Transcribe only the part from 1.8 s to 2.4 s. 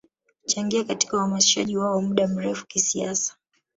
wa muda